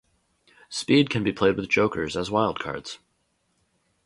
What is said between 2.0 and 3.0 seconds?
as wild cards.